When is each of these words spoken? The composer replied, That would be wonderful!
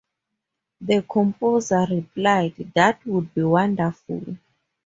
The 0.81 1.03
composer 1.03 1.85
replied, 1.87 2.55
That 2.73 3.05
would 3.05 3.35
be 3.35 3.43
wonderful! 3.43 4.35